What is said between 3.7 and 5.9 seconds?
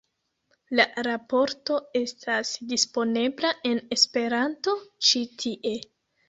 en Esperanto ĉi tie.